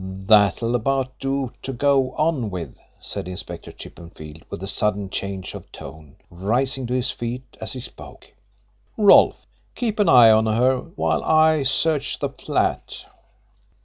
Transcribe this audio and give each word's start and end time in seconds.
"That'll 0.03 0.73
about 0.73 1.19
do 1.19 1.51
to 1.61 1.71
go 1.71 2.13
on 2.13 2.49
with," 2.49 2.75
said 2.99 3.27
Inspector 3.27 3.71
Chippenfield, 3.73 4.41
with 4.49 4.63
a 4.63 4.67
sudden 4.67 5.11
change 5.11 5.53
of 5.53 5.71
tone, 5.71 6.15
rising 6.31 6.87
to 6.87 6.93
his 6.95 7.11
feet 7.11 7.55
as 7.61 7.73
he 7.73 7.79
spoke. 7.79 8.33
"Rolfe, 8.97 9.45
keep 9.75 9.99
an 9.99 10.09
eye 10.09 10.31
on 10.31 10.47
her 10.47 10.79
while 10.95 11.23
I 11.23 11.61
search 11.61 12.17
the 12.17 12.29
flat." 12.29 13.05